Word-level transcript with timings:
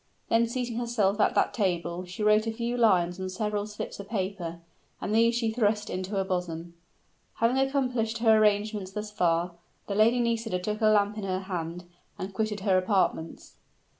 Then 0.29 0.47
seating 0.47 0.77
herself 0.77 1.19
at 1.19 1.35
that 1.35 1.53
table, 1.53 2.05
she 2.05 2.23
wrote 2.23 2.47
a 2.47 2.51
few 2.51 2.75
lines 2.75 3.19
on 3.19 3.29
several 3.29 3.67
slips 3.67 3.99
of 3.99 4.09
paper, 4.09 4.59
and 4.99 5.13
these 5.13 5.35
she 5.35 5.51
thrust 5.51 5.91
into 5.91 6.09
her 6.15 6.23
bosom. 6.23 6.73
Having 7.35 7.59
accomplished 7.59 8.17
her 8.17 8.35
arrangements 8.35 8.89
thus 8.93 9.11
far, 9.11 9.51
the 9.85 9.93
Lady 9.93 10.19
Nisida 10.19 10.57
took 10.57 10.81
a 10.81 10.87
lamp 10.87 11.19
in 11.19 11.23
her 11.23 11.41
hand, 11.41 11.83
and 12.17 12.33
quitted 12.33 12.61
her 12.61 12.79
apartments. 12.79 13.57